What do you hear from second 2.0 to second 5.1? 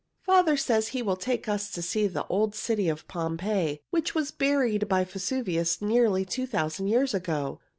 the old city of Pompeii, which was buried by